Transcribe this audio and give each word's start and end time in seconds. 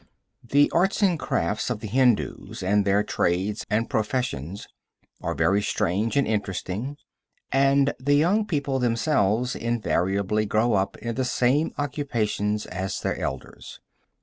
The 0.43 0.71
arts 0.73 1.03
and 1.03 1.19
crafts 1.19 1.69
of 1.69 1.79
the 1.79 1.85
Hindus 1.87 2.63
and 2.63 2.85
their 2.85 3.03
trades 3.03 3.63
and 3.69 3.87
professions 3.87 4.67
are 5.21 5.35
very 5.35 5.61
strange 5.61 6.17
and 6.17 6.25
interesting, 6.25 6.97
and 7.51 7.93
the 7.99 8.15
young 8.15 8.47
people 8.47 8.79
themselves 8.79 9.55
invariably 9.55 10.47
grow 10.47 10.73
up 10.73 10.97
in 10.97 11.13
the 11.13 11.23
same 11.23 11.71
occupations 11.77 12.65
as 12.65 12.99
their 12.99 13.15
elders. 13.19 13.79